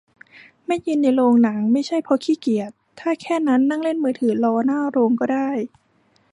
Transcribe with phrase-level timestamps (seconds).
[0.65, 5.49] ไม่ยืนในโรงหนังไม่ใช่เพราะขี้เกียจ ถ้าแค่นั้นนั่งเล่นมือถือรอหน้าโรงก็ได้